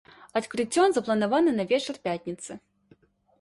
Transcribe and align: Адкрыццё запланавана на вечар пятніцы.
Адкрыццё 0.39 0.85
запланавана 0.95 1.51
на 1.59 1.67
вечар 1.73 1.95
пятніцы. 2.09 2.51